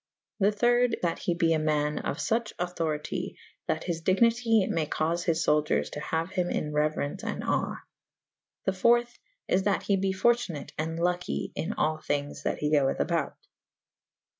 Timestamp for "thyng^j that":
11.99-12.57